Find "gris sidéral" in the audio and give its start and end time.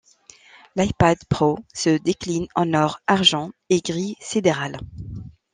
3.81-4.79